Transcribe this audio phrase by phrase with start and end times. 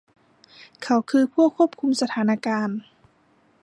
[0.83, 2.79] เขาคือผู้ควบคุมสถานการณ์